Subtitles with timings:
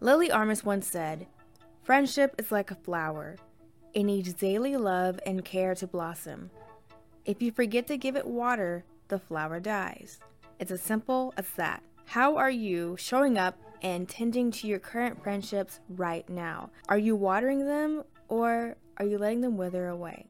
[0.00, 1.26] Lily Amos once said,
[1.82, 3.36] Friendship is like a flower.
[3.94, 6.50] It needs daily love and care to blossom.
[7.24, 10.20] If you forget to give it water, the flower dies.
[10.60, 11.82] It's as simple as that.
[12.04, 16.70] How are you showing up and tending to your current friendships right now?
[16.88, 20.28] Are you watering them or are you letting them wither away?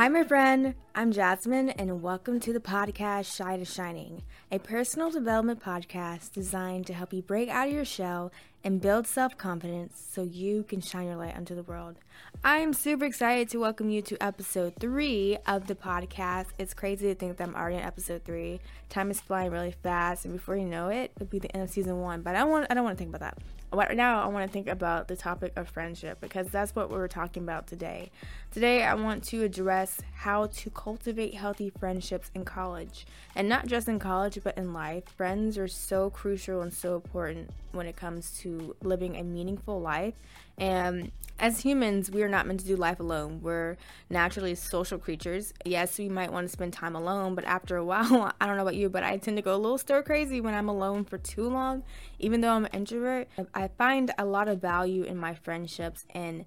[0.00, 0.76] Hi, my friend.
[0.94, 6.86] I'm Jasmine, and welcome to the podcast Shy to Shining, a personal development podcast designed
[6.86, 8.32] to help you break out of your shell
[8.64, 11.96] and build self confidence so you can shine your light onto the world.
[12.42, 16.46] I am super excited to welcome you to episode three of the podcast.
[16.56, 18.60] It's crazy to think that I'm already in episode three.
[18.88, 21.68] Time is flying really fast, and before you know it, it'll be the end of
[21.68, 22.22] season one.
[22.22, 23.59] But I don't want I don't want to think about that.
[23.72, 27.06] Right now, I want to think about the topic of friendship because that's what we're
[27.06, 28.10] talking about today.
[28.50, 33.06] Today, I want to address how to cultivate healthy friendships in college.
[33.36, 35.04] And not just in college, but in life.
[35.16, 40.14] Friends are so crucial and so important when it comes to living a meaningful life.
[40.58, 43.40] And as humans, we are not meant to do life alone.
[43.42, 43.78] We're
[44.10, 45.54] naturally social creatures.
[45.64, 48.62] Yes, we might want to spend time alone, but after a while, I don't know
[48.62, 51.16] about you, but I tend to go a little stir crazy when I'm alone for
[51.16, 51.82] too long.
[52.18, 53.28] Even though I'm an introvert,
[53.68, 56.44] find a lot of value in my friendships and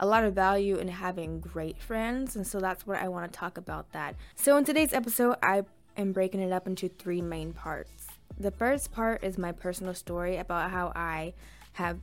[0.00, 2.34] a lot of value in having great friends.
[2.34, 4.16] And so that's what I want to talk about that.
[4.34, 5.62] So in today's episode, I
[5.96, 8.08] am breaking it up into three main parts.
[8.38, 11.34] The first part is my personal story about how I
[11.74, 11.98] have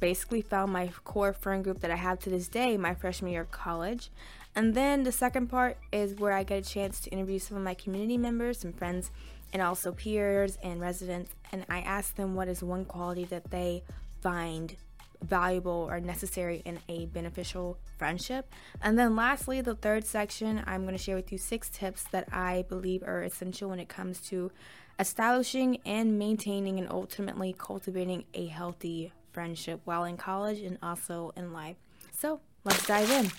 [0.00, 3.42] basically found my core friend group that I have to this day, my freshman year
[3.42, 4.10] of college.
[4.54, 7.62] And then the second part is where I get a chance to interview some of
[7.62, 9.10] my community members, some friends,
[9.52, 11.32] and also peers and residents.
[11.52, 13.82] And I ask them what is one quality that they
[14.20, 14.74] find
[15.22, 18.52] valuable or necessary in a beneficial friendship.
[18.80, 22.28] And then lastly, the third section, I'm going to share with you six tips that
[22.32, 24.50] I believe are essential when it comes to
[24.98, 31.52] establishing and maintaining and ultimately cultivating a healthy friendship while in college and also in
[31.52, 31.76] life.
[32.12, 33.30] So let's dive in.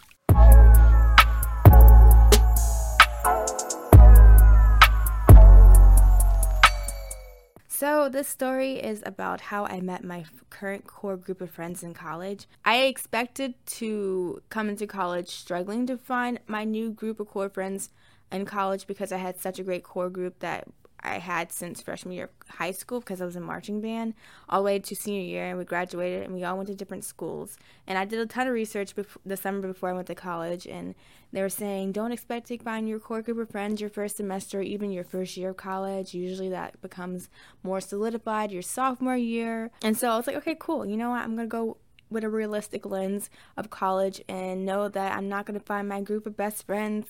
[7.75, 11.95] So, this story is about how I met my current core group of friends in
[11.95, 12.45] college.
[12.63, 17.89] I expected to come into college struggling to find my new group of core friends
[18.31, 20.67] in college because I had such a great core group that
[21.03, 24.14] I had since freshman year of high school because I was in marching band,
[24.47, 27.03] all the way to senior year, and we graduated and we all went to different
[27.03, 27.58] schools.
[27.86, 30.66] And I did a ton of research before, the summer before I went to college,
[30.66, 30.96] and
[31.31, 34.62] they were saying don't expect to find your core group of friends your first semester,
[34.62, 36.14] even your first year of college.
[36.14, 37.30] Usually that becomes
[37.64, 39.72] more solidified your sophomore year.
[39.84, 40.85] And so I was like, okay, cool.
[40.85, 41.24] You know what?
[41.24, 41.78] I'm gonna go
[42.09, 46.25] with a realistic lens of college and know that I'm not gonna find my group
[46.25, 47.08] of best friends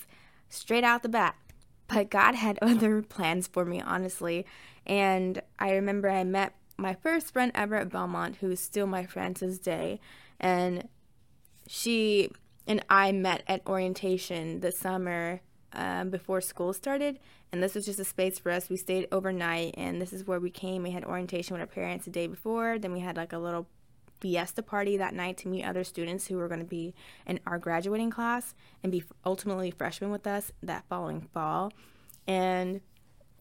[0.50, 1.36] straight out the bat.
[1.94, 4.46] But God had other plans for me, honestly.
[4.86, 9.06] And I remember I met my first friend ever at Belmont, who is still my
[9.06, 10.00] friend to this day.
[10.40, 10.88] And
[11.68, 12.32] she
[12.68, 15.42] and I met at orientation the summer
[15.74, 17.20] um, before school started.
[17.52, 18.70] And this was just a space for us.
[18.70, 20.82] We stayed overnight, and this is where we came.
[20.82, 22.80] We had orientation with our parents the day before.
[22.80, 23.68] Then we had like a little
[24.24, 26.96] fiesta party that night to meet other students who were going to be
[27.28, 31.74] in our graduating class and be ultimately freshmen with us that following fall.
[32.26, 32.80] And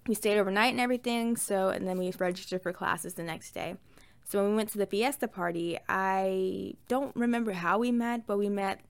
[0.09, 1.37] we stayed overnight and everything.
[1.37, 3.77] So, and then we registered for classes the next day.
[4.25, 8.39] So when we went to the fiesta party, I don't remember how we met, but
[8.39, 8.81] we met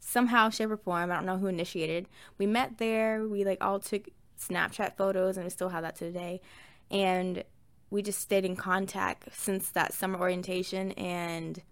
[0.00, 1.10] somehow, shape, or form.
[1.10, 2.08] I don't know who initiated.
[2.36, 3.26] We met there.
[3.26, 6.42] We like all took Snapchat photos, and we still have that to today.
[6.90, 7.42] And
[7.90, 11.62] we just stayed in contact since that summer orientation and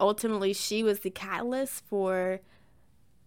[0.00, 2.40] ultimately she was the catalyst for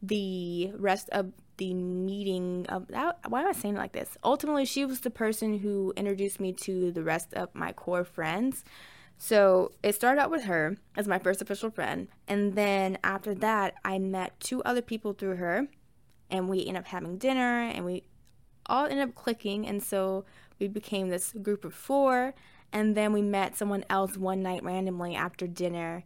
[0.02, 4.18] the rest of the meeting of why am I saying it like this?
[4.24, 8.64] Ultimately, she was the person who introduced me to the rest of my core friends.
[9.18, 13.74] So it started out with her as my first official friend, and then after that,
[13.84, 15.68] I met two other people through her,
[16.32, 18.04] and we ended up having dinner, and we
[18.68, 20.24] all ended up clicking, and so
[20.60, 22.34] we became this group of four,
[22.72, 26.04] and then we met someone else one night randomly after dinner,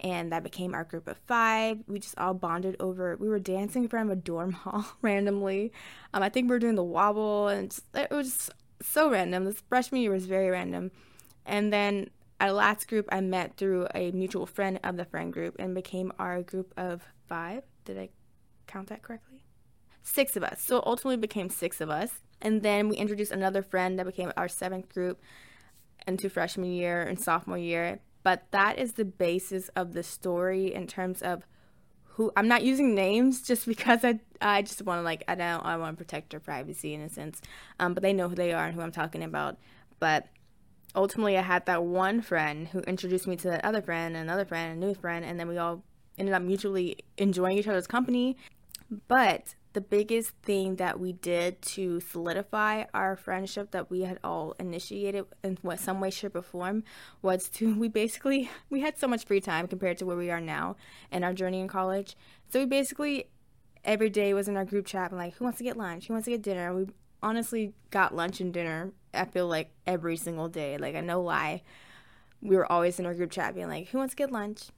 [0.00, 1.78] and that became our group of five.
[1.86, 3.16] We just all bonded over.
[3.16, 5.72] We were dancing from a dorm hall randomly.
[6.14, 8.50] Um, I think we were doing the wobble, and just, it was just
[8.82, 9.44] so random.
[9.44, 10.90] This freshman year was very random,
[11.44, 12.10] and then
[12.40, 16.12] our last group I met through a mutual friend of the friend group, and became
[16.18, 17.62] our group of five.
[17.84, 18.08] Did I
[18.66, 19.29] count that correctly?
[20.02, 20.62] Six of us.
[20.62, 22.10] So it ultimately became six of us.
[22.40, 25.20] And then we introduced another friend that became our seventh group
[26.06, 28.00] into freshman year and sophomore year.
[28.22, 31.44] But that is the basis of the story in terms of
[32.04, 35.64] who I'm not using names just because I I just want to like I don't
[35.64, 37.40] I want to protect their privacy in a sense.
[37.78, 39.58] Um, but they know who they are and who I'm talking about.
[39.98, 40.28] But
[40.94, 44.82] ultimately, I had that one friend who introduced me to that other friend, another friend,
[44.82, 45.82] a new friend, and then we all
[46.18, 48.36] ended up mutually enjoying each other's company.
[49.08, 54.54] But the biggest thing that we did to solidify our friendship that we had all
[54.58, 56.82] initiated in what some way shape or form
[57.22, 60.40] was to we basically we had so much free time compared to where we are
[60.40, 60.76] now
[61.12, 62.16] in our journey in college.
[62.48, 63.26] So we basically
[63.84, 66.08] every day was in our group chat and like who wants to get lunch?
[66.08, 66.74] Who wants to get dinner?
[66.74, 66.86] We
[67.22, 70.78] honestly got lunch and dinner i feel like every single day.
[70.78, 71.62] Like i no lie
[72.42, 74.68] we were always in our group chat being like who wants to get lunch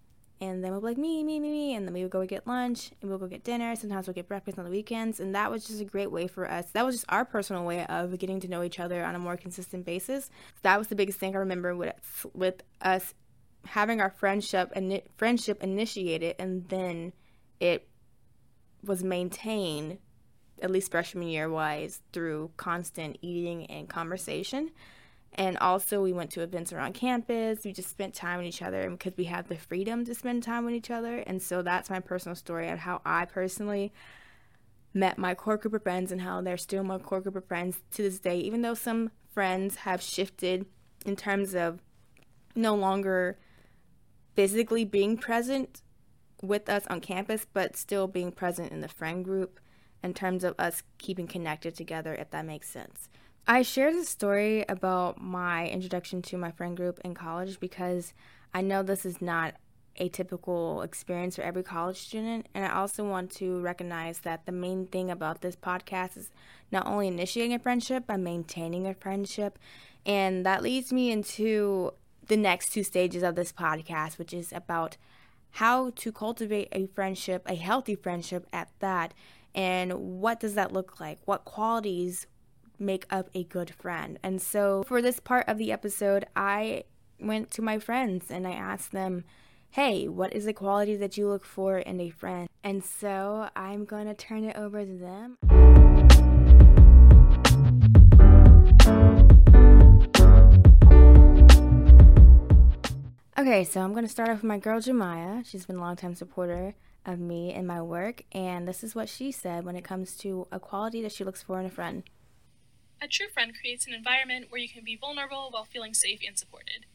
[0.42, 2.48] and then we'll be like me, me, me, me, and then we would go get
[2.48, 3.76] lunch and we'll go get dinner.
[3.76, 6.50] Sometimes we'll get breakfast on the weekends, and that was just a great way for
[6.50, 6.66] us.
[6.72, 9.36] That was just our personal way of getting to know each other on a more
[9.36, 10.30] consistent basis.
[10.62, 13.14] That was the biggest thing I remember with with us
[13.66, 17.12] having our friendship and friendship initiated, and then
[17.60, 17.88] it
[18.82, 19.98] was maintained
[20.60, 24.72] at least freshman year wise through constant eating and conversation.
[25.34, 27.60] And also, we went to events around campus.
[27.64, 30.66] We just spent time with each other because we have the freedom to spend time
[30.66, 31.18] with each other.
[31.26, 33.92] And so, that's my personal story of how I personally
[34.94, 37.80] met my core group of friends and how they're still my core group of friends
[37.92, 40.66] to this day, even though some friends have shifted
[41.06, 41.80] in terms of
[42.54, 43.38] no longer
[44.34, 45.82] physically being present
[46.42, 49.60] with us on campus, but still being present in the friend group
[50.02, 53.08] in terms of us keeping connected together, if that makes sense.
[53.46, 58.14] I shared a story about my introduction to my friend group in college because
[58.54, 59.54] I know this is not
[59.96, 62.46] a typical experience for every college student.
[62.54, 66.30] And I also want to recognize that the main thing about this podcast is
[66.70, 69.58] not only initiating a friendship, but maintaining a friendship.
[70.06, 71.92] And that leads me into
[72.28, 74.96] the next two stages of this podcast, which is about
[75.56, 79.12] how to cultivate a friendship, a healthy friendship at that.
[79.54, 81.18] And what does that look like?
[81.24, 82.26] What qualities
[82.78, 84.18] make up a good friend.
[84.22, 86.84] And so for this part of the episode, I
[87.20, 89.24] went to my friends and I asked them,
[89.70, 92.48] hey, what is the quality that you look for in a friend?
[92.62, 95.38] And so I'm going to turn it over to them.
[103.38, 105.44] Okay, so I'm going to start off with my girl Jemiah.
[105.44, 106.74] She's been a longtime supporter
[107.04, 110.46] of me and my work, and this is what she said when it comes to
[110.52, 112.04] a quality that she looks for in a friend.
[113.02, 116.38] A true friend creates an environment where you can be vulnerable while feeling safe and
[116.38, 116.86] supported.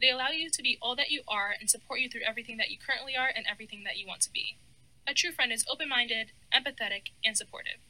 [0.00, 2.70] They allow you to be all that you are and support you through everything that
[2.70, 4.58] you currently are and everything that you want to be.
[5.04, 7.80] A true friend is open minded, empathetic, and supportive.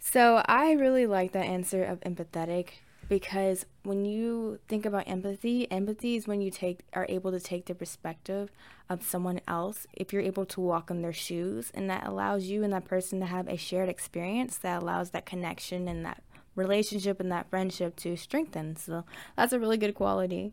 [0.00, 2.70] So I really like that answer of empathetic
[3.08, 7.66] because when you think about empathy, empathy is when you take are able to take
[7.66, 8.50] the perspective
[8.88, 12.64] of someone else if you're able to walk in their shoes and that allows you
[12.64, 16.22] and that person to have a shared experience that allows that connection and that
[16.60, 18.76] relationship and that friendship to strengthen.
[18.76, 19.04] So
[19.36, 20.52] that's a really good quality.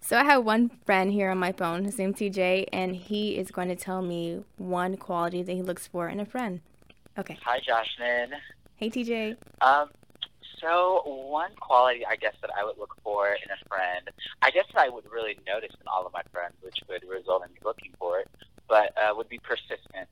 [0.00, 1.84] So I have one friend here on my phone.
[1.84, 5.86] His name's TJ, and he is going to tell me one quality that he looks
[5.86, 6.60] for in a friend.
[7.18, 7.38] Okay.
[7.44, 8.38] Hi, Jasmine.
[8.76, 9.36] Hey, TJ.
[9.60, 9.90] Um,
[10.60, 14.08] so one quality I guess that I would look for in a friend,
[14.42, 17.44] I guess that I would really notice in all of my friends, which would result
[17.46, 18.28] in me looking for it,
[18.68, 20.08] but uh, would be persistent.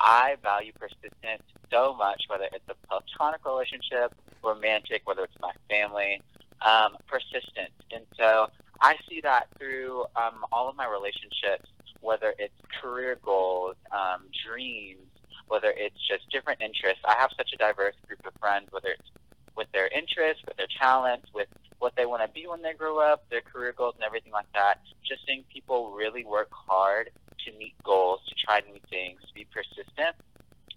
[0.00, 6.20] I value persistence so much, whether it's a platonic relationship, romantic, whether it's my family,
[6.62, 7.70] um, persistent.
[7.92, 8.48] And so
[8.80, 11.68] I see that through um, all of my relationships,
[12.00, 15.00] whether it's career goals, um, dreams,
[15.48, 17.00] whether it's just different interests.
[17.04, 19.10] I have such a diverse group of friends, whether it's
[19.56, 21.48] with their interests, with their talents, with
[21.78, 24.50] what they want to be when they grow up, their career goals, and everything like
[24.54, 24.80] that.
[25.06, 27.10] Just seeing people really work hard
[27.44, 30.16] to meet goals, to try new things, to be persistent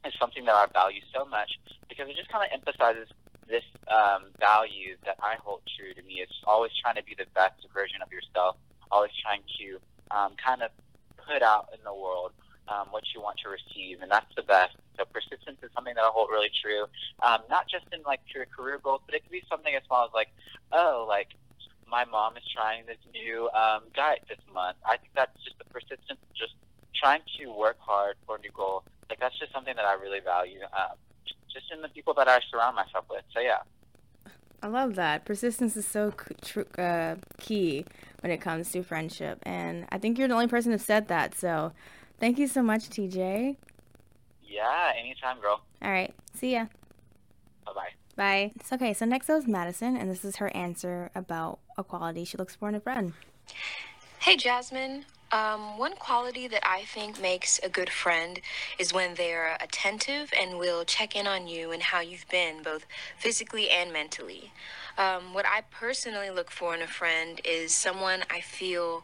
[0.06, 1.60] is something that I value so much
[1.90, 3.12] because it just kind of emphasizes
[3.48, 6.20] this um, value that I hold true to me.
[6.20, 8.56] It's always trying to be the best version of yourself,
[8.92, 9.80] always trying to
[10.12, 10.72] um, kind of
[11.16, 12.32] put out in the world
[12.68, 14.76] um, what you want to receive, and that's the best.
[15.00, 16.88] So persistence is something that I hold really true,
[17.24, 20.04] um, not just in like your career goals, but it could be something as small
[20.04, 20.28] as like,
[20.72, 21.32] oh, like
[21.90, 24.78] my mom is trying this new um, diet this month.
[24.86, 26.54] I think that's just the persistence, just
[26.96, 28.84] trying to work hard for a new goal.
[29.10, 30.98] Like that's just something that I really value, um,
[31.52, 33.24] just in the people that I surround myself with.
[33.34, 33.60] So yeah.
[34.62, 35.24] I love that.
[35.26, 36.14] Persistence is so
[36.78, 37.86] uh, key
[38.22, 41.36] when it comes to friendship, and I think you're the only person who said that.
[41.36, 41.74] So,
[42.20, 43.56] thank you so much, TJ.
[44.44, 45.62] Yeah, anytime, girl.
[45.82, 46.66] All right, see ya.
[48.18, 48.28] Bye bye.
[48.28, 48.52] Bye.
[48.56, 48.94] It's okay.
[48.94, 52.56] So next up is Madison, and this is her answer about a quality she looks
[52.56, 53.14] for in a friend.
[54.20, 55.06] Hey, Jasmine.
[55.32, 58.40] Um, one quality that I think makes a good friend
[58.80, 62.86] is when they're attentive and will check in on you and how you've been, both
[63.18, 64.54] physically and mentally.
[64.98, 69.04] Um, what I personally look for in a friend is someone I feel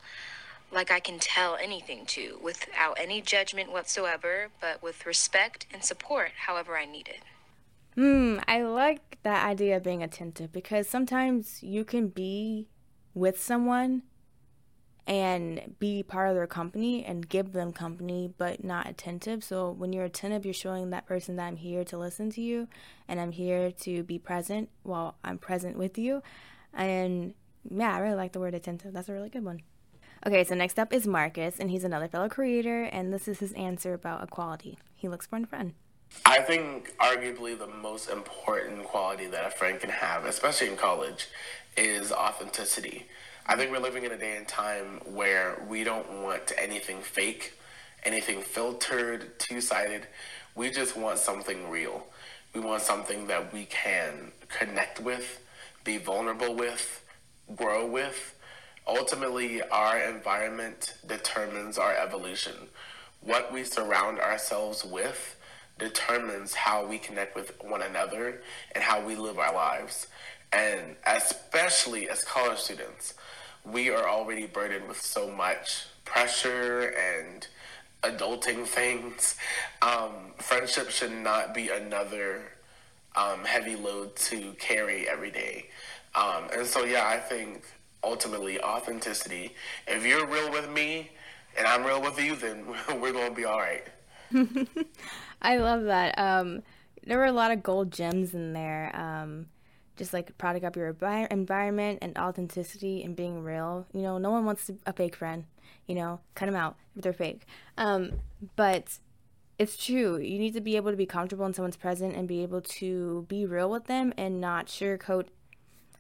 [0.72, 6.32] like I can tell anything to without any judgment whatsoever, but with respect and support
[6.48, 7.22] however I need it.
[7.95, 12.67] Hmm, I like that idea of being attentive because sometimes you can be
[13.13, 14.03] with someone
[15.05, 19.43] and be part of their company and give them company but not attentive.
[19.43, 22.67] So when you're attentive, you're showing that person that I'm here to listen to you
[23.07, 26.23] and I'm here to be present while I'm present with you.
[26.73, 27.33] And
[27.69, 28.93] yeah, I really like the word attentive.
[28.93, 29.62] That's a really good one.
[30.25, 33.51] Okay, so next up is Marcus, and he's another fellow creator, and this is his
[33.53, 34.77] answer about equality.
[34.95, 35.73] He looks for a friend.
[36.25, 41.27] I think arguably the most important quality that a friend can have, especially in college,
[41.75, 43.05] is authenticity.
[43.46, 47.53] I think we're living in a day and time where we don't want anything fake,
[48.03, 50.08] anything filtered, two sided.
[50.55, 52.05] We just want something real.
[52.53, 55.41] We want something that we can connect with,
[55.84, 57.03] be vulnerable with,
[57.55, 58.36] grow with.
[58.88, 62.53] Ultimately, our environment determines our evolution.
[63.20, 65.36] What we surround ourselves with
[65.80, 68.42] determines how we connect with one another
[68.74, 70.08] and how we live our lives.
[70.51, 73.15] And especially as college students,
[73.65, 77.48] we are already burdened with so much pressure and
[78.03, 79.36] adulting things.
[79.82, 82.53] Um, friendship should not be another
[83.18, 85.65] um, heavy load to carry every day.
[86.15, 87.63] Um, and so, yeah, I think
[88.01, 89.56] ultimately authenticity.
[89.88, 91.12] If you're real with me
[91.58, 92.65] and I'm real with you, then
[93.01, 93.86] we're going to be all right.
[95.43, 96.17] I love that.
[96.17, 96.63] Um,
[97.05, 98.95] there were a lot of gold gems in there.
[98.95, 99.47] Um,
[99.95, 100.95] just like product up your
[101.29, 103.85] environment and authenticity and being real.
[103.93, 105.45] You know, no one wants a fake friend.
[105.88, 107.45] You know, cut them out if they're fake.
[107.77, 108.13] Um,
[108.55, 109.00] but
[109.59, 110.17] it's true.
[110.17, 113.25] You need to be able to be comfortable in someone's presence and be able to
[113.27, 115.27] be real with them and not sugarcoat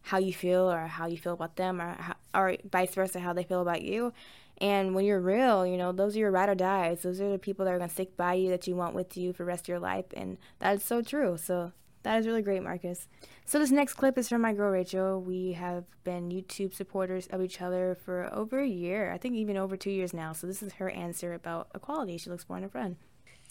[0.03, 3.33] how you feel or how you feel about them or how, or vice versa how
[3.33, 4.13] they feel about you.
[4.59, 7.01] And when you're real, you know, those are your ride or dies.
[7.01, 9.17] Those are the people that are going to stick by you that you want with
[9.17, 10.05] you for the rest of your life.
[10.13, 11.37] And that is so true.
[11.37, 11.71] So
[12.03, 13.07] that is really great, Marcus.
[13.45, 15.21] So this next clip is from my girl Rachel.
[15.21, 19.11] We have been YouTube supporters of each other for over a year.
[19.11, 20.33] I think even over two years now.
[20.33, 22.97] So this is her answer about equality she looks for in a friend.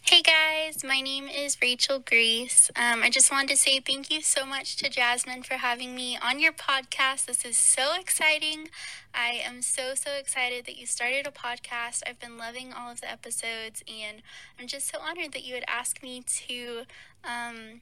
[0.05, 2.71] Hey guys, my name is Rachel Grace.
[2.77, 6.19] Um, I just wanted to say thank you so much to Jasmine for having me
[6.23, 7.27] on your podcast.
[7.27, 8.69] This is so exciting.
[9.15, 12.03] I am so, so excited that you started a podcast.
[12.07, 14.23] I've been loving all of the episodes, and
[14.59, 16.83] I'm just so honored that you would ask me to
[17.25, 17.81] um,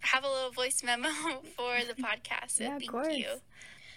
[0.00, 1.08] have a little voice memo
[1.56, 2.50] for the podcast.
[2.50, 3.16] So yeah, thank course.
[3.16, 3.26] you.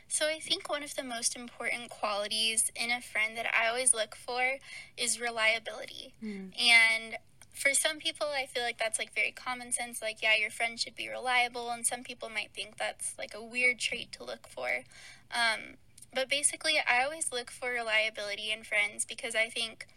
[0.10, 3.94] So I think one of the most important qualities in a friend that I always
[3.94, 4.58] look for
[4.98, 6.14] is reliability.
[6.22, 6.52] Mm.
[6.60, 7.18] And
[7.54, 10.80] for some people I feel like that's like very common sense like yeah your friend
[10.80, 14.48] should be reliable and some people might think that's like a weird trait to look
[14.48, 14.84] for.
[15.32, 15.76] Um,
[16.14, 19.88] but basically I always look for reliability in friends because I think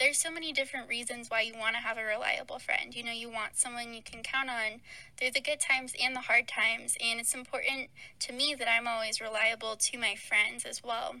[0.00, 2.96] there's so many different reasons why you want to have a reliable friend.
[2.96, 4.80] You know, you want someone you can count on
[5.18, 6.96] through the good times and the hard times.
[7.04, 7.90] And it's important
[8.20, 11.16] to me that I'm always reliable to my friends as well.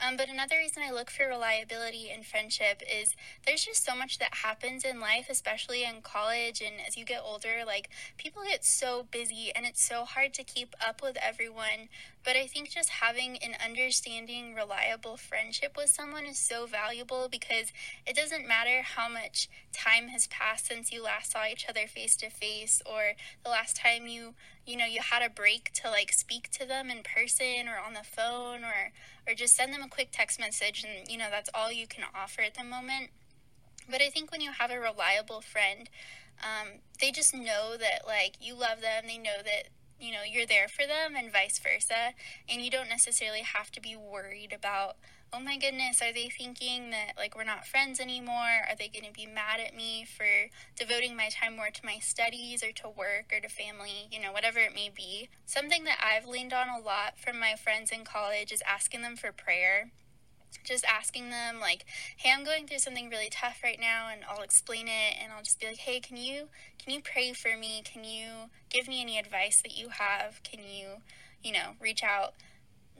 [0.00, 3.14] Um, but another reason I look for reliability in friendship is
[3.44, 7.20] there's just so much that happens in life, especially in college and as you get
[7.22, 7.64] older.
[7.66, 11.88] Like, people get so busy and it's so hard to keep up with everyone.
[12.24, 17.72] But I think just having an understanding, reliable friendship with someone is so valuable because
[18.06, 22.16] it doesn't matter how much time has passed since you last saw each other face
[22.16, 23.12] to face or
[23.44, 24.34] the last time you
[24.70, 27.94] you know you had a break to like speak to them in person or on
[27.94, 28.92] the phone or
[29.26, 32.04] or just send them a quick text message and you know that's all you can
[32.14, 33.10] offer at the moment.
[33.90, 35.90] But i think when you have a reliable friend
[36.42, 39.68] um, they just know that like you love them they know that
[40.00, 42.14] you know you're there for them and vice versa
[42.48, 44.96] and you don't necessarily have to be worried about
[45.32, 48.64] oh my goodness, are they thinking that like we're not friends anymore?
[48.68, 50.26] Are they going to be mad at me for
[50.76, 54.32] devoting my time more to my studies or to work or to family, you know,
[54.32, 55.28] whatever it may be?
[55.46, 59.16] Something that I've leaned on a lot from my friends in college is asking them
[59.16, 59.90] for prayer.
[60.64, 61.84] Just asking them, like,
[62.16, 65.44] hey, I'm going through something really tough right now, and I'll explain it, and I'll
[65.44, 66.48] just be like, hey, can you
[66.82, 67.82] can you pray for me?
[67.84, 70.42] Can you give me any advice that you have?
[70.42, 71.02] Can you,
[71.40, 72.34] you know, reach out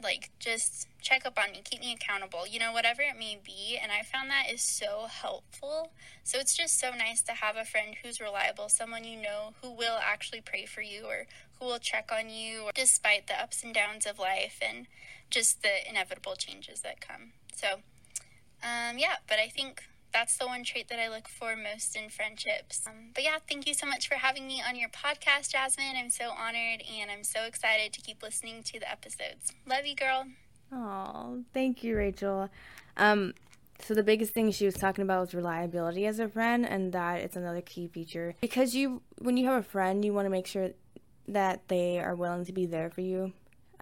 [0.03, 3.79] like just check up on me, keep me accountable, you know, whatever it may be.
[3.81, 5.93] And I found that is so helpful.
[6.25, 9.71] So it's just so nice to have a friend who's reliable, someone you know who
[9.71, 11.27] will actually pray for you or
[11.59, 14.87] who will check on you despite the ups and downs of life and
[15.31, 17.33] just the inevitable changes that come.
[17.55, 17.81] So
[18.63, 22.09] Um, yeah, but I think that's the one trait that I look for most in
[22.09, 22.87] friendships.
[22.87, 25.97] Um, but yeah, thank you so much for having me on your podcast, Jasmine.
[25.97, 29.53] I'm so honored and I'm so excited to keep listening to the episodes.
[29.67, 30.25] Love you, girl.
[30.73, 32.49] Oh, thank you, Rachel.
[32.97, 33.35] Um,
[33.81, 37.21] so the biggest thing she was talking about was reliability as a friend, and that
[37.21, 40.47] it's another key feature because you, when you have a friend, you want to make
[40.47, 40.71] sure
[41.29, 43.33] that they are willing to be there for you,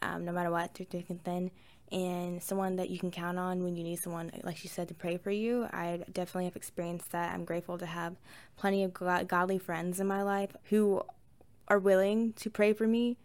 [0.03, 1.51] um, no matter what, through thick and thin
[1.91, 4.95] and someone that you can count on when you need someone, like she said, to
[4.95, 5.67] pray for you.
[5.73, 7.33] I definitely have experienced that.
[7.33, 8.17] I'm grateful to have
[8.57, 11.03] plenty of godly friends in my life who
[11.69, 13.17] are willing to pray for me,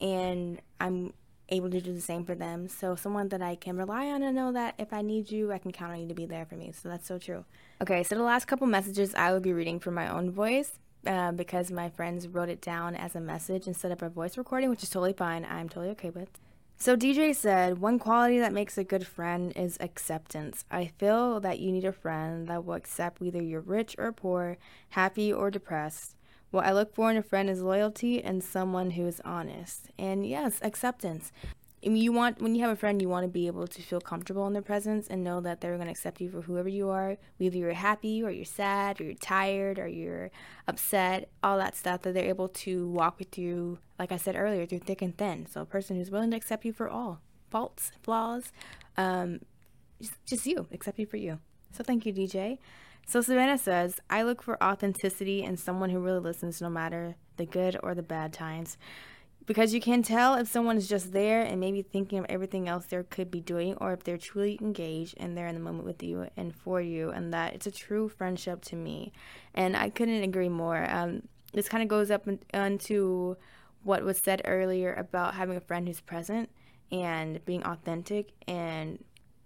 [0.00, 1.12] and I'm
[1.48, 2.68] able to do the same for them.
[2.68, 5.58] So, someone that I can rely on and know that if I need you, I
[5.58, 6.72] can count on you to be there for me.
[6.72, 7.44] So, that's so true.
[7.80, 10.72] Okay, so the last couple messages I will be reading from my own voice.
[11.06, 14.68] Uh, because my friends wrote it down as a message instead of a voice recording,
[14.68, 15.46] which is totally fine.
[15.48, 16.30] I'm totally okay with.
[16.78, 20.64] So DJ said, one quality that makes a good friend is acceptance.
[20.70, 24.58] I feel that you need a friend that will accept whether you're rich or poor,
[24.90, 26.16] happy or depressed.
[26.50, 29.88] What I look for in a friend is loyalty and someone who is honest.
[29.98, 31.32] And yes, acceptance
[31.94, 34.46] you want when you have a friend you want to be able to feel comfortable
[34.48, 37.16] in their presence and know that they're going to accept you for whoever you are.
[37.36, 40.32] Whether you're happy or you're sad or you're tired or you're
[40.66, 44.66] upset all that stuff that they're able to walk with you like i said earlier
[44.66, 45.46] through thick and thin.
[45.46, 48.50] So a person who's willing to accept you for all faults flaws
[48.96, 49.40] um,
[50.00, 51.38] just, just you accept you for you.
[51.70, 52.58] So thank you dj
[53.06, 57.46] so savannah says i look for authenticity in someone who really listens no matter the
[57.46, 58.76] good or the bad times
[59.46, 62.86] because you can tell if someone is just there and maybe thinking of everything else
[62.86, 66.02] they could be doing or if they're truly engaged and they're in the moment with
[66.02, 69.12] you and for you and that it's a true friendship to me.
[69.54, 70.84] And i couldn't agree more.
[70.90, 71.22] Um,
[71.52, 73.36] this kind of goes up into
[73.82, 76.50] what was said earlier about having a friend who's present
[76.90, 79.02] and being authentic and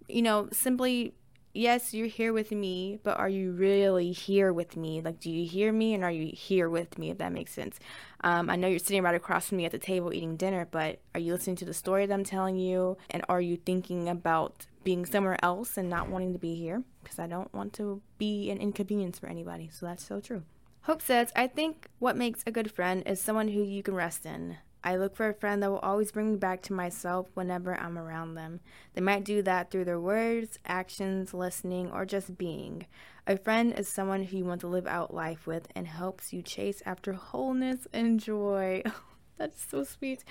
[0.09, 1.15] you know simply
[1.53, 5.01] yes, you're here with me, but are you really here with me?
[5.01, 7.79] Like, do you hear me and are you here with me, if that makes sense?
[8.23, 11.01] Um, I know you're sitting right across from me at the table eating dinner, but
[11.15, 12.97] are you listening to the story that I'm telling you?
[13.11, 16.83] And are you thinking about being somewhere else and not wanting to be here?
[17.03, 19.71] Because I don't want to be an inconvenience for anybody.
[19.73, 20.43] So that's so true.
[20.83, 24.25] Hope says, I think what makes a good friend is someone who you can rest
[24.25, 24.57] in.
[24.83, 27.99] I look for a friend that will always bring me back to myself whenever I'm
[27.99, 28.61] around them.
[28.95, 32.87] They might do that through their words, actions, listening, or just being.
[33.27, 36.43] A friend is someone who you want to live out life with and helps you
[36.43, 38.83] chase after wholeness and joy.
[39.37, 40.25] That's so sweet.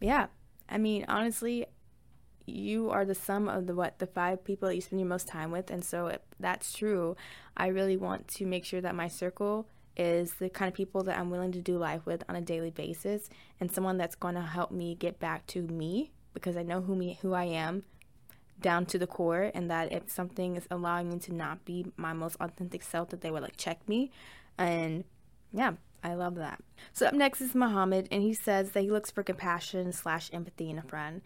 [0.00, 0.26] Yeah,
[0.68, 1.66] I mean, honestly,
[2.46, 5.28] you are the sum of the what the five people that you spend your most
[5.28, 7.16] time with, and so if that's true,
[7.56, 9.66] I really want to make sure that my circle
[9.98, 12.70] is the kind of people that I'm willing to do life with on a daily
[12.70, 13.28] basis
[13.60, 16.94] and someone that's going to help me get back to me because I know who
[16.94, 17.82] me who I am
[18.60, 22.12] down to the core and that if something is allowing me to not be my
[22.12, 24.10] most authentic self that they would like check me
[24.56, 25.04] and
[25.52, 26.60] yeah I love that.
[26.92, 30.70] So up next is Muhammad and he says that he looks for compassion slash empathy
[30.70, 31.22] in a friend.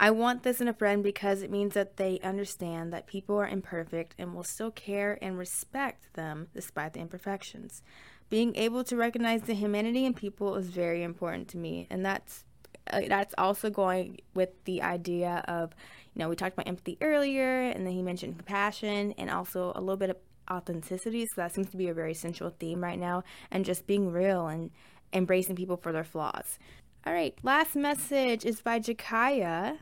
[0.00, 3.48] I want this in a friend because it means that they understand that people are
[3.48, 7.82] imperfect and will still care and respect them despite the imperfections.
[8.30, 12.44] Being able to recognize the humanity in people is very important to me, and that's
[12.90, 15.74] uh, that's also going with the idea of,
[16.14, 19.80] you know, we talked about empathy earlier, and then he mentioned compassion and also a
[19.80, 20.16] little bit of
[20.50, 21.26] authenticity.
[21.26, 24.46] So that seems to be a very central theme right now, and just being real
[24.46, 24.70] and
[25.12, 26.58] embracing people for their flaws.
[27.06, 29.78] All right, last message is by Jakaya.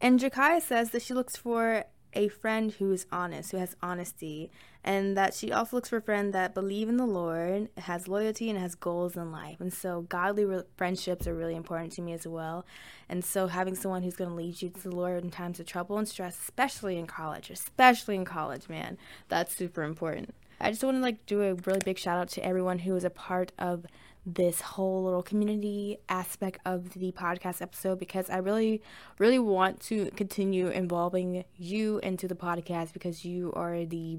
[0.00, 1.84] And Jakaya says that she looks for
[2.16, 4.50] a friend who is honest, who has honesty,
[4.82, 8.48] and that she also looks for a friend that believe in the Lord, has loyalty,
[8.48, 9.60] and has goals in life.
[9.60, 12.64] And so, godly re- friendships are really important to me as well.
[13.08, 15.66] And so, having someone who's going to lead you to the Lord in times of
[15.66, 18.96] trouble and stress, especially in college, especially in college, man,
[19.28, 20.34] that's super important.
[20.60, 23.04] I just want to like do a really big shout out to everyone who is
[23.04, 23.84] a part of
[24.26, 28.82] this whole little community aspect of the podcast episode because I really,
[29.18, 34.18] really want to continue involving you into the podcast because you are the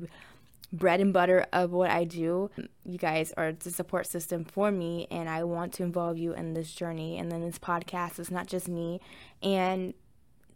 [0.72, 2.50] bread and butter of what I do.
[2.86, 6.54] You guys are the support system for me, and I want to involve you in
[6.54, 7.18] this journey.
[7.18, 9.02] And then this podcast is not just me.
[9.44, 9.94] And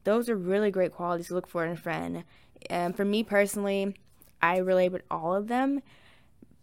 [0.06, 2.24] those are really great qualities to look for in a friend.
[2.70, 3.96] And for me personally,
[4.42, 5.82] I relate with all of them,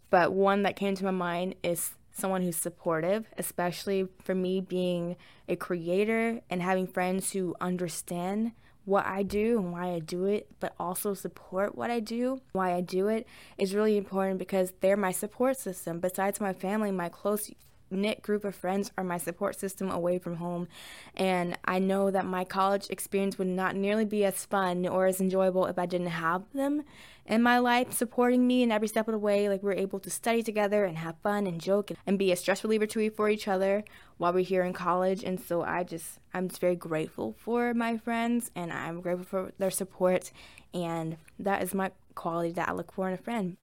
[0.09, 5.15] but one that came to my mind is someone who's supportive, especially for me being
[5.47, 8.51] a creator and having friends who understand
[8.85, 12.73] what I do and why I do it, but also support what I do, why
[12.73, 13.27] I do it
[13.57, 15.99] is really important because they're my support system.
[15.99, 17.51] Besides my family, my close
[17.91, 20.67] knit group of friends are my support system away from home.
[21.15, 25.21] And I know that my college experience would not nearly be as fun or as
[25.21, 26.83] enjoyable if I didn't have them
[27.29, 29.47] in my life supporting me in every step of the way.
[29.47, 32.63] Like we're able to study together and have fun and joke and be a stress
[32.63, 33.85] reliever to for each other
[34.17, 35.23] while we're here in college.
[35.23, 39.51] And so I just I'm just very grateful for my friends and I'm grateful for
[39.59, 40.31] their support
[40.73, 43.57] and that is my quality that I look for in a friend.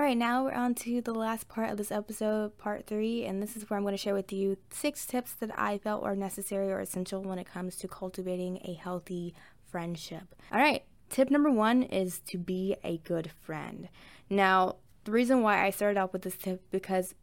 [0.00, 3.56] Right, now we're on to the last part of this episode, part three, and this
[3.56, 6.72] is where I'm going to share with you six tips that I felt are necessary
[6.72, 9.34] or essential when it comes to cultivating a healthy
[9.70, 10.34] friendship.
[10.50, 13.88] All right, tip number one is to be a good friend.
[14.30, 17.14] Now, the reason why I started out with this tip because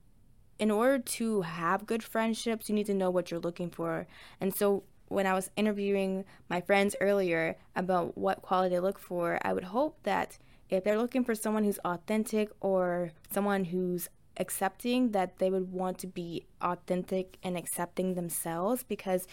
[0.59, 4.05] in order to have good friendships, you need to know what you're looking for.
[4.39, 9.39] And so when I was interviewing my friends earlier about what quality they look for,
[9.41, 10.37] I would hope that
[10.69, 15.97] if they're looking for someone who's authentic or someone who's accepting, that they would want
[15.99, 19.27] to be authentic and accepting themselves because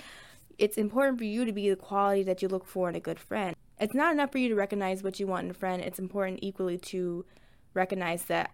[0.59, 3.21] it's important for you to be the quality that you look for in a good
[3.21, 3.55] friend.
[3.79, 6.41] It's not enough for you to recognize what you want in a friend, it's important
[6.43, 7.27] equally to
[7.75, 8.53] recognize that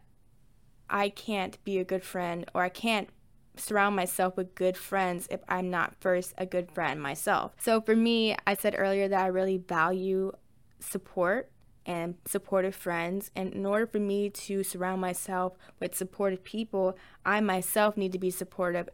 [0.90, 3.09] I can't be a good friend or I can't
[3.57, 7.53] surround myself with good friends if I'm not first a good friend myself.
[7.59, 10.33] So for me, I said earlier that I really value
[10.81, 11.51] support
[11.87, 13.31] and supportive friends.
[13.35, 18.18] And in order for me to surround myself with supportive people, I myself need to
[18.18, 18.88] be supportive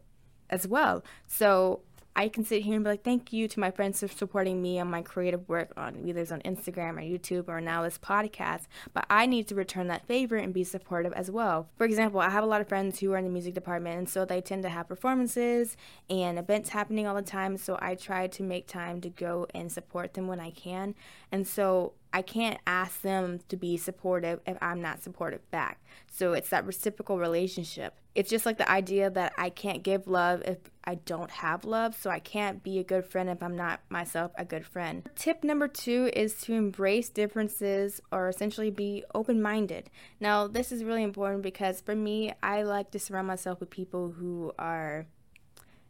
[0.51, 1.05] as well.
[1.27, 1.81] So
[2.19, 4.81] I can sit here and be like, thank you to my friends for supporting me
[4.81, 8.63] on my creative work on either it's on Instagram or YouTube or now this podcast.
[8.93, 11.69] But I need to return that favor and be supportive as well.
[11.77, 14.09] For example, I have a lot of friends who are in the music department, and
[14.09, 15.77] so they tend to have performances
[16.11, 17.57] and events happening all the time.
[17.57, 20.97] So I try to make time to go and support them when I can.
[21.31, 25.81] And so I can't ask them to be supportive if I'm not supportive back.
[26.11, 27.95] So it's that reciprocal relationship.
[28.15, 31.95] It's just like the idea that I can't give love if I don't have love,
[31.95, 35.09] so I can't be a good friend if I'm not myself a good friend.
[35.15, 39.91] Tip number two is to embrace differences or essentially be open minded.
[40.19, 44.11] Now, this is really important because for me, I like to surround myself with people
[44.11, 45.07] who are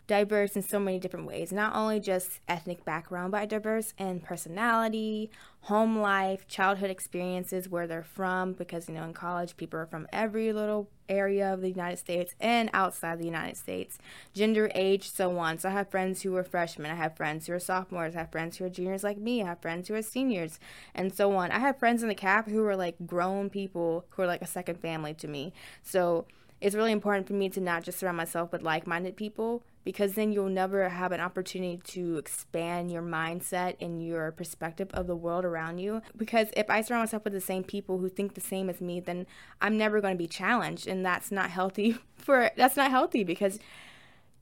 [0.08, 1.52] diverse in so many different ways.
[1.52, 5.30] Not only just ethnic background, but diverse in personality,
[5.62, 8.54] home life, childhood experiences, where they're from.
[8.54, 12.34] Because, you know, in college, people are from every little area of the United States
[12.40, 13.98] and outside the United States,
[14.34, 15.58] gender, age, so on.
[15.58, 18.32] So I have friends who are freshmen, I have friends who are sophomores, I have
[18.32, 20.58] friends who are juniors like me, I have friends who are seniors,
[20.94, 21.50] and so on.
[21.50, 24.46] I have friends in the CAP who are like grown people who are like a
[24.46, 25.52] second family to me.
[25.82, 26.26] So
[26.60, 30.12] it's really important for me to not just surround myself with like minded people because
[30.12, 35.16] then you'll never have an opportunity to expand your mindset and your perspective of the
[35.16, 36.02] world around you.
[36.14, 39.00] Because if I surround myself with the same people who think the same as me,
[39.00, 39.26] then
[39.62, 43.58] I'm never going to be challenged, and that's not healthy for that's not healthy because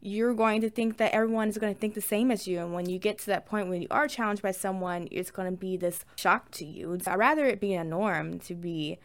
[0.01, 2.59] you're going to think that everyone is going to think the same as you.
[2.59, 5.49] And when you get to that point when you are challenged by someone, it's going
[5.49, 6.99] to be this shock to you.
[7.07, 8.99] I'd rather it be a norm to be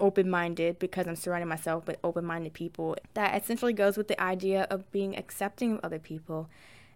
[0.00, 2.96] open minded because I'm surrounding myself with open minded people.
[3.14, 6.48] That essentially goes with the idea of being accepting of other people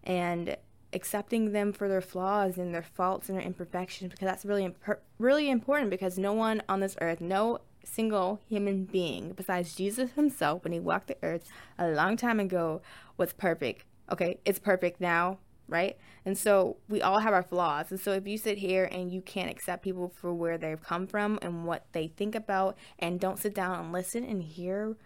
[0.04, 0.56] and
[0.92, 5.00] accepting them for their flaws and their faults and their imperfections because that's really imp-
[5.18, 10.64] really important because no one on this earth, no single human being besides Jesus himself
[10.64, 12.80] when he walked the earth a long time ago
[13.16, 13.84] was perfect.
[14.11, 15.96] Okay, it's perfect now right?
[16.24, 17.90] And so we all have our flaws.
[17.90, 21.07] And so if you sit here and you can't accept people for where they've come
[21.07, 24.96] from and what they think about, and don't sit down and listen and hear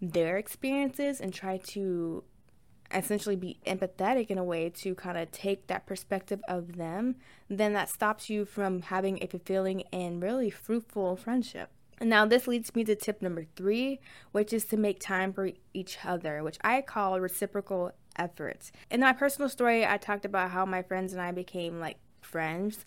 [0.00, 2.22] their experiences and try to
[2.94, 7.16] essentially be empathetic in a way to kind of take that perspective of them,
[7.48, 11.70] then that stops you from having a fulfilling and really fruitful friendship.
[11.98, 14.00] And now this leads me to tip number three,
[14.32, 18.72] which is to make time for each other, which I call reciprocal efforts.
[18.90, 22.84] In my personal story, I talked about how my friends and I became like friends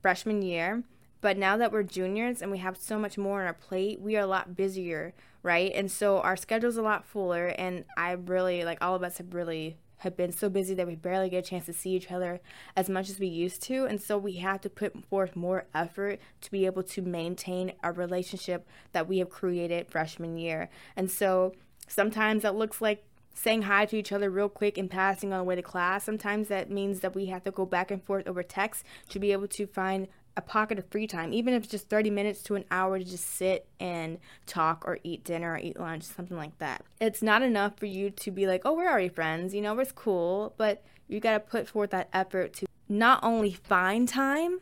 [0.00, 0.82] freshman year.
[1.20, 4.16] But now that we're juniors and we have so much more on our plate, we
[4.16, 5.70] are a lot busier, right?
[5.74, 7.48] And so our schedule's a lot fuller.
[7.48, 10.94] And I really, like, all of us have really have been so busy that we
[10.94, 12.40] barely get a chance to see each other
[12.74, 13.84] as much as we used to.
[13.84, 17.92] And so we have to put forth more effort to be able to maintain a
[17.92, 20.70] relationship that we have created freshman year.
[20.96, 21.52] And so
[21.86, 23.04] sometimes that looks like
[23.34, 26.04] saying hi to each other real quick and passing on the way to class.
[26.04, 29.32] Sometimes that means that we have to go back and forth over text to be
[29.32, 32.54] able to find a pocket of free time, even if it's just 30 minutes to
[32.54, 36.56] an hour to just sit and talk or eat dinner or eat lunch, something like
[36.58, 36.84] that.
[37.00, 39.92] It's not enough for you to be like, oh, we're already friends, you know, it's
[39.92, 44.60] cool, but you got to put forth that effort to not only find time,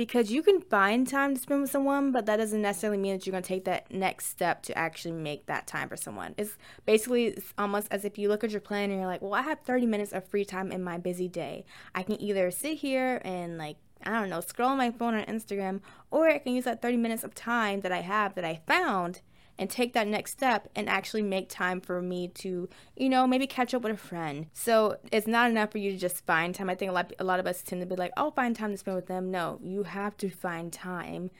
[0.00, 3.26] because you can find time to spend with someone, but that doesn't necessarily mean that
[3.26, 6.34] you're going to take that next step to actually make that time for someone.
[6.38, 9.34] It's basically it's almost as if you look at your plan and you're like, well,
[9.34, 11.66] I have 30 minutes of free time in my busy day.
[11.94, 15.26] I can either sit here and like I don't know, scroll on my phone on
[15.26, 18.62] Instagram, or I can use that 30 minutes of time that I have that I
[18.66, 19.20] found
[19.60, 23.46] and take that next step and actually make time for me to, you know, maybe
[23.46, 24.46] catch up with a friend.
[24.54, 26.70] So it's not enough for you to just find time.
[26.70, 28.70] I think a lot, a lot of us tend to be like, oh, find time
[28.70, 29.30] to spend with them.
[29.30, 31.30] No, you have to find time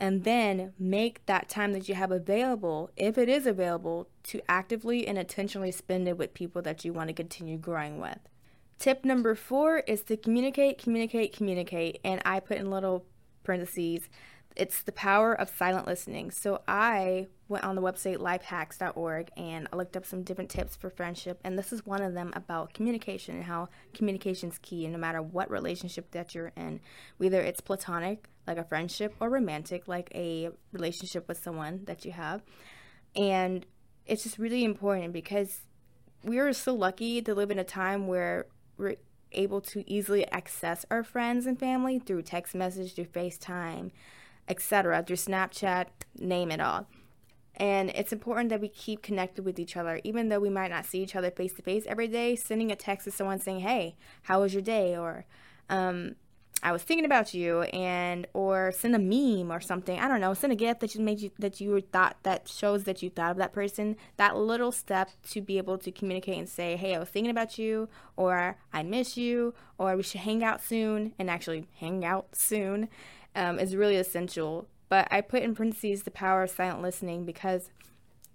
[0.00, 5.06] and then make that time that you have available, if it is available, to actively
[5.06, 8.18] and intentionally spend it with people that you want to continue growing with.
[8.78, 11.98] Tip number four is to communicate, communicate, communicate.
[12.02, 13.04] And I put in little
[13.42, 14.08] parentheses
[14.58, 16.32] it's the power of silent listening.
[16.32, 20.90] So I went on the website lifehacks.org and I looked up some different tips for
[20.90, 24.84] friendship, and this is one of them about communication and how communication is key.
[24.84, 26.80] And no matter what relationship that you're in,
[27.18, 32.10] whether it's platonic, like a friendship, or romantic, like a relationship with someone that you
[32.12, 32.42] have,
[33.14, 33.64] and
[34.06, 35.60] it's just really important because
[36.24, 38.96] we are so lucky to live in a time where we're
[39.32, 43.92] able to easily access our friends and family through text message, through FaceTime
[44.48, 45.86] etc., through Snapchat,
[46.18, 46.86] name it all.
[47.58, 50.86] And it's important that we keep connected with each other, even though we might not
[50.86, 52.36] see each other face to face every day.
[52.36, 55.24] Sending a text to someone saying, "Hey, how was your day?" or
[55.68, 56.14] um,
[56.62, 59.98] "I was thinking about you," and or send a meme or something.
[59.98, 60.34] I don't know.
[60.34, 63.32] Send a gift that you made you that you thought that shows that you thought
[63.32, 63.96] of that person.
[64.18, 67.58] That little step to be able to communicate and say, "Hey, I was thinking about
[67.58, 72.36] you," or "I miss you," or "We should hang out soon," and actually hang out
[72.36, 72.88] soon
[73.38, 74.68] um, is really essential.
[74.90, 77.70] But I put in parentheses the power of silent listening because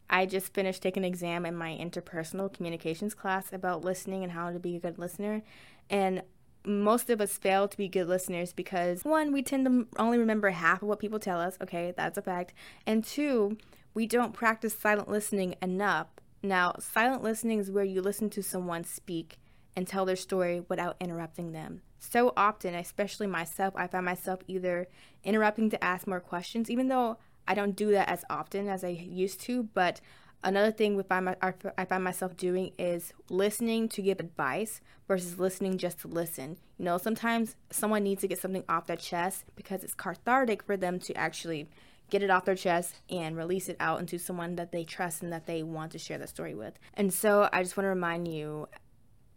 [0.09, 4.51] I just finished taking an exam in my interpersonal communications class about listening and how
[4.51, 5.43] to be a good listener.
[5.89, 6.23] And
[6.65, 10.51] most of us fail to be good listeners because one, we tend to only remember
[10.51, 11.57] half of what people tell us.
[11.61, 12.53] Okay, that's a fact.
[12.85, 13.57] And two,
[13.93, 16.07] we don't practice silent listening enough.
[16.41, 19.37] Now, silent listening is where you listen to someone speak
[19.75, 24.87] and tell their story without interrupting them so often, especially myself, I find myself either
[25.23, 28.89] interrupting to ask more questions, even though I don't do that as often as I
[28.89, 29.63] used to.
[29.73, 30.01] But
[30.43, 31.37] another thing we find my,
[31.77, 36.57] I find myself doing is listening to give advice versus listening just to listen.
[36.77, 40.75] You know, sometimes someone needs to get something off their chest because it's cathartic for
[40.75, 41.69] them to actually
[42.09, 45.31] get it off their chest and release it out into someone that they trust and
[45.31, 46.77] that they want to share the story with.
[46.93, 48.67] And so I just want to remind you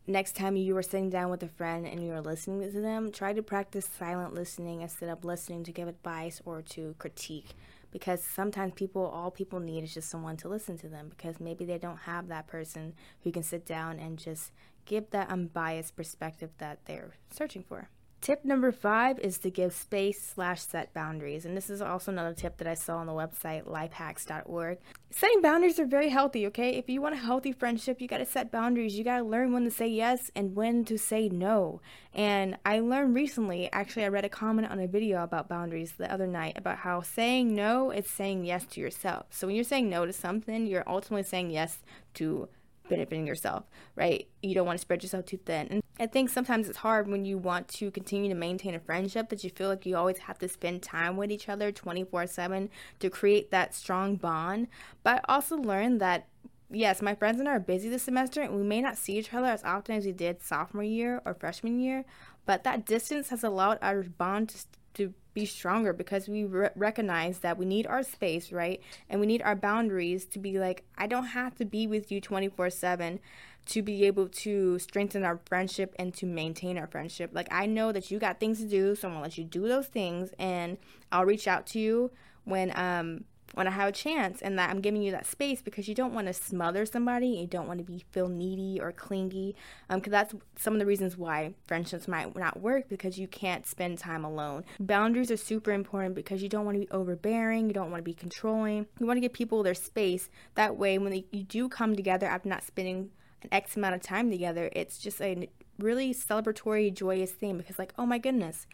[0.07, 3.33] next time you are sitting down with a friend and you're listening to them, try
[3.33, 7.55] to practice silent listening instead of listening to give advice or to critique.
[7.90, 11.64] Because sometimes people, all people need is just someone to listen to them because maybe
[11.64, 14.53] they don't have that person who can sit down and just
[14.85, 17.88] give that unbiased perspective that they're searching for.
[18.26, 21.44] Tip number five is to give space slash set boundaries.
[21.44, 24.78] And this is also another tip that I saw on the website lifehacks.org.
[25.10, 26.70] Setting boundaries are very healthy, okay?
[26.70, 28.98] If you want a healthy friendship, you got to set boundaries.
[28.98, 31.80] You got to learn when to say yes and when to say no.
[32.12, 36.12] And I learned recently, actually, I read a comment on a video about boundaries the
[36.12, 39.26] other night about how saying no is saying yes to yourself.
[39.30, 41.78] So when you're saying no to something, you're ultimately saying yes
[42.14, 42.48] to
[42.88, 44.29] benefiting yourself, right?
[44.42, 45.68] You don't want to spread yourself too thin.
[45.70, 49.29] And I think sometimes it's hard when you want to continue to maintain a friendship
[49.31, 52.70] that you feel like you always have to spend time with each other 24 7
[53.01, 54.68] to create that strong bond.
[55.03, 56.29] But I also learned that
[56.70, 59.33] yes, my friends and I are busy this semester and we may not see each
[59.33, 62.05] other as often as we did sophomore year or freshman year,
[62.44, 64.59] but that distance has allowed our bond to,
[64.96, 68.80] to be stronger because we re- recognize that we need our space, right?
[69.09, 72.20] And we need our boundaries to be like, I don't have to be with you
[72.20, 73.20] 24 7
[73.66, 77.30] to be able to strengthen our friendship and to maintain our friendship.
[77.32, 79.68] Like, I know that you got things to do, so I'm gonna let you do
[79.68, 80.78] those things, and
[81.11, 82.12] I'll reach out to you
[82.44, 85.88] when um when I have a chance and that I'm giving you that space because
[85.88, 87.28] you don't want to smother somebody.
[87.28, 89.54] You don't want to be feel needy or clingy.
[89.88, 93.66] Um, because that's some of the reasons why friendships might not work because you can't
[93.66, 94.64] spend time alone.
[94.80, 97.68] Boundaries are super important because you don't want to be overbearing.
[97.68, 98.87] You don't want to be controlling.
[98.98, 100.28] You want to give people their space.
[100.54, 103.11] That way, when they, you do come together after not spending
[103.42, 107.92] an X amount of time together, it's just a really celebratory, joyous thing because, like,
[107.98, 108.66] oh my goodness,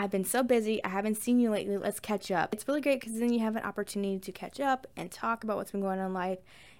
[0.00, 0.82] I've been so busy.
[0.84, 1.76] I haven't seen you lately.
[1.76, 2.54] Let's catch up.
[2.54, 5.56] It's really great because then you have an opportunity to catch up and talk about
[5.56, 6.38] what's been going on in life,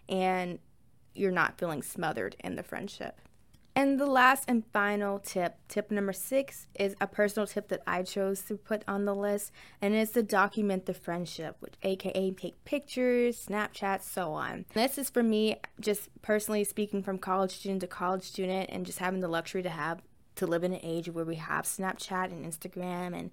[0.09, 0.61] and
[1.17, 3.21] you're not feeling smothered in the friendship.
[3.75, 8.03] And the last and final tip, tip number six, is a personal tip that I
[8.03, 9.53] chose to put on the list,
[9.83, 14.65] and it's to document the friendship, which aka take pictures, Snapchat, so on.
[14.75, 18.99] This is for me, just personally speaking from college student to college student, and just
[18.99, 20.03] having the luxury to have
[20.39, 23.31] to live in an age where we have Snapchat and Instagram and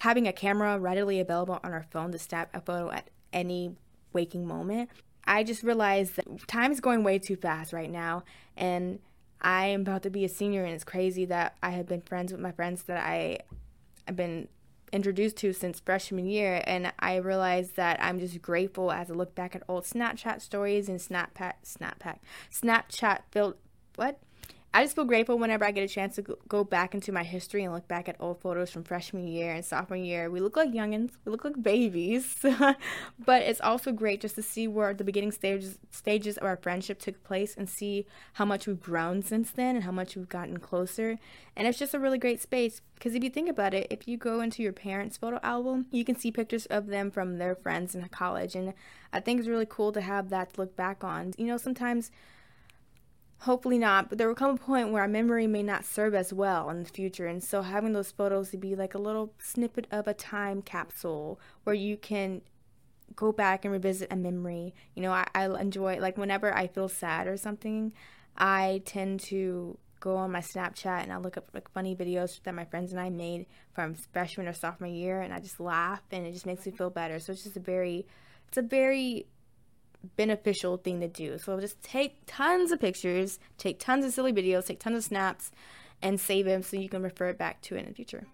[0.00, 3.74] having a camera readily available on our phone to snap a photo at any
[4.12, 4.90] waking moment.
[5.24, 8.24] I just realized that time is going way too fast right now,
[8.56, 9.00] and
[9.40, 12.32] I am about to be a senior, and it's crazy that I have been friends
[12.32, 13.40] with my friends that I
[14.06, 14.48] have been
[14.90, 19.34] introduced to since freshman year, and I realized that I'm just grateful as I look
[19.34, 22.18] back at old Snapchat stories and Snapchat, Snapchat,
[22.50, 23.56] Snapchat filled
[23.96, 24.18] what
[24.74, 27.64] I just feel grateful whenever I get a chance to go back into my history
[27.64, 30.30] and look back at old photos from freshman year and sophomore year.
[30.30, 32.36] We look like youngins, we look like babies,
[33.24, 36.98] but it's also great just to see where the beginning stages stages of our friendship
[36.98, 38.04] took place and see
[38.34, 41.18] how much we've grown since then and how much we've gotten closer.
[41.56, 44.18] And it's just a really great space because if you think about it, if you
[44.18, 47.94] go into your parents' photo album, you can see pictures of them from their friends
[47.94, 48.74] in college, and
[49.14, 51.32] I think it's really cool to have that to look back on.
[51.38, 52.10] You know, sometimes
[53.40, 56.32] hopefully not, but there will come a point where our memory may not serve as
[56.32, 57.26] well in the future.
[57.26, 61.40] And so having those photos to be like a little snippet of a time capsule
[61.64, 62.42] where you can
[63.14, 64.74] go back and revisit a memory.
[64.94, 67.92] You know, I, I enjoy like whenever I feel sad or something,
[68.36, 72.54] I tend to go on my Snapchat and I look up like funny videos that
[72.54, 76.26] my friends and I made from freshman or sophomore year and I just laugh and
[76.26, 77.18] it just makes me feel better.
[77.18, 78.06] So it's just a very
[78.48, 79.26] it's a very
[80.16, 81.38] beneficial thing to do.
[81.38, 85.50] So just take tons of pictures, take tons of silly videos, take tons of snaps,
[86.00, 88.26] and save them so you can refer back to it in the future.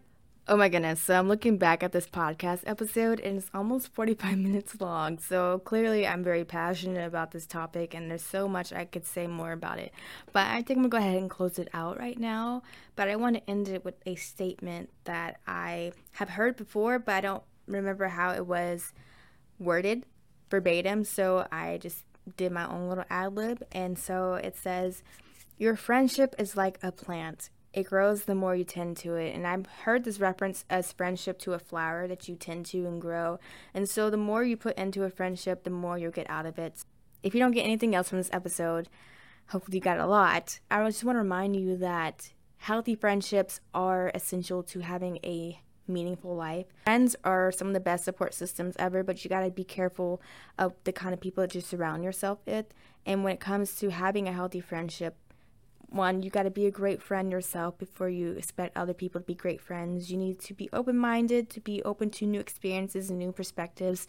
[0.47, 1.01] Oh my goodness.
[1.01, 5.19] So I'm looking back at this podcast episode and it's almost 45 minutes long.
[5.19, 9.27] So clearly I'm very passionate about this topic and there's so much I could say
[9.27, 9.93] more about it.
[10.35, 12.63] But I think I'm going to go ahead and close it out right now.
[12.95, 17.15] But I want to end it with a statement that I have heard before, but
[17.15, 18.93] I don't remember how it was
[19.59, 20.05] worded
[20.55, 22.05] verbatim, so I just
[22.37, 23.65] did my own little ad lib.
[23.73, 25.03] And so it says,
[25.59, 27.51] Your friendship is like a plant.
[27.73, 29.35] It grows the more you tend to it.
[29.35, 33.01] And I've heard this reference as friendship to a flower that you tend to and
[33.01, 33.41] grow.
[33.75, 36.57] And so the more you put into a friendship, the more you'll get out of
[36.57, 36.85] it.
[37.25, 38.89] If you don't get anything else from this episode,
[39.49, 40.61] hopefully you got a lot.
[40.71, 46.35] I just want to remind you that healthy friendships are essential to having a meaningful
[46.35, 46.67] life.
[46.85, 50.21] Friends are some of the best support systems ever, but you got to be careful
[50.59, 52.67] of the kind of people that you surround yourself with.
[53.07, 55.17] And when it comes to having a healthy friendship,
[55.95, 59.27] one, you got to be a great friend yourself before you expect other people to
[59.27, 60.11] be great friends.
[60.11, 64.07] You need to be open minded, to be open to new experiences and new perspectives.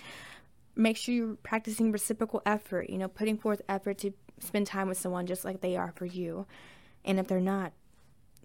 [0.75, 4.97] Make sure you're practicing reciprocal effort, you know, putting forth effort to spend time with
[4.97, 6.47] someone just like they are for you.
[7.03, 7.71] And if they're not,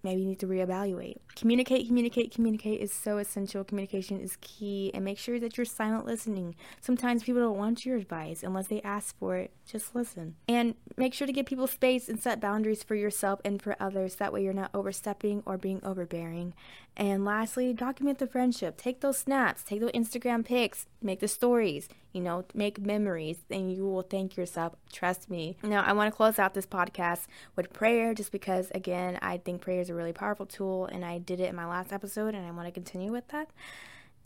[0.02, 1.16] maybe you need to reevaluate.
[1.36, 3.64] Communicate, communicate, communicate is so essential.
[3.64, 6.54] Communication is key, and make sure that you're silent listening.
[6.80, 9.52] Sometimes people don't want your advice unless they ask for it.
[9.66, 10.36] Just listen.
[10.48, 14.16] And make sure to give people space and set boundaries for yourself and for others.
[14.16, 16.54] That way, you're not overstepping or being overbearing.
[16.96, 18.76] And lastly, document the friendship.
[18.76, 23.72] Take those snaps, take those Instagram pics, make the stories, you know, make memories, and
[23.72, 24.74] you will thank yourself.
[24.92, 25.56] Trust me.
[25.62, 29.60] Now, I want to close out this podcast with prayer just because, again, I think
[29.60, 32.46] prayer is a really powerful tool, and I did it in my last episode, and
[32.46, 33.50] I want to continue with that.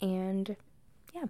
[0.01, 0.55] And
[1.13, 1.25] yeah.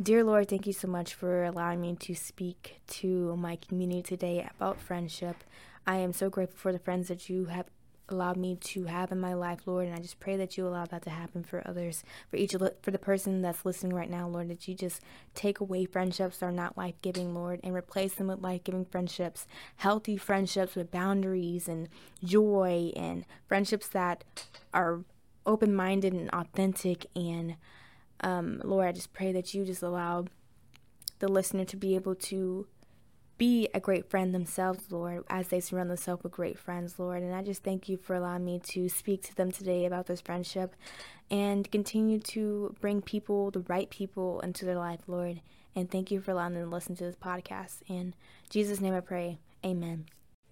[0.00, 4.48] Dear Lord, thank you so much for allowing me to speak to my community today
[4.54, 5.42] about friendship.
[5.88, 7.66] I am so grateful for the friends that you have
[8.08, 9.86] allowed me to have in my life, Lord.
[9.86, 12.90] And I just pray that you allow that to happen for others, for each for
[12.90, 14.48] the person that's listening right now, Lord.
[14.48, 15.02] That you just
[15.34, 18.84] take away friendships that are not life giving, Lord, and replace them with life giving
[18.84, 21.88] friendships, healthy friendships with boundaries and
[22.24, 24.24] joy, and friendships that
[24.72, 25.00] are
[25.46, 27.06] open minded and authentic.
[27.14, 27.56] And
[28.20, 30.26] um, Lord, I just pray that you just allow
[31.18, 32.66] the listener to be able to
[33.38, 37.22] be a great friend themselves, Lord, as they surround themselves with great friends, Lord.
[37.22, 40.20] And I just thank you for allowing me to speak to them today about this
[40.20, 40.74] friendship
[41.30, 45.40] and continue to bring people, the right people, into their life, Lord.
[45.76, 47.76] And thank you for allowing them to listen to this podcast.
[47.86, 48.14] In
[48.50, 49.38] Jesus' name I pray.
[49.64, 50.06] Amen.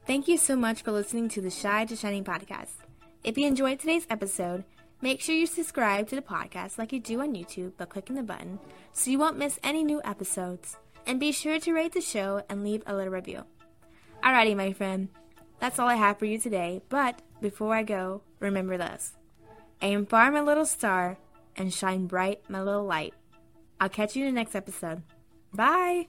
[0.07, 2.75] Thank you so much for listening to the Shy to Shining podcast.
[3.25, 4.63] If you enjoyed today's episode,
[5.03, 8.23] make sure you subscribe to the podcast like you do on YouTube by clicking the
[8.23, 8.61] button
[8.93, 12.63] so you won't miss any new episodes and be sure to rate the show and
[12.63, 13.45] leave a little review.
[14.23, 15.09] Alrighty, my friend,
[15.61, 19.15] that's all I have for you today, but before I go, remember this
[19.83, 21.19] aim far, my little star,
[21.57, 23.15] and shine bright, my little light.
[23.81, 25.03] I'll catch you in the next episode.
[25.53, 26.09] Bye!